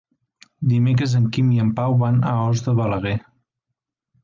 Dimecres 0.71 1.13
en 1.19 1.27
Quim 1.35 1.51
i 1.57 1.61
en 1.65 1.69
Pau 1.81 1.95
van 2.01 2.19
a 2.33 2.33
Os 2.47 2.65
de 2.71 2.77
Balaguer. 2.83 3.15